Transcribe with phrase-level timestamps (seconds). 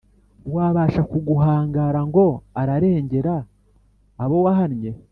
[0.55, 2.25] wabasha kuguhangara ngo
[2.61, 3.35] ararengera
[4.23, 4.91] abo wahannye.